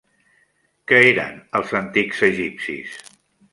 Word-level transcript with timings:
Què 0.91 1.01
eren 1.09 1.37
els 1.61 1.75
antics 1.83 2.25
egipcis? 2.31 2.99